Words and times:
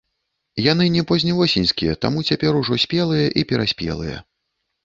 Яны 0.71 0.85
не 0.95 1.03
позневосеньскія, 1.11 1.93
таму 2.05 2.25
цяпер 2.31 2.57
ужо 2.63 2.81
спелыя 2.85 3.27
і 3.43 3.47
пераспелыя. 3.53 4.17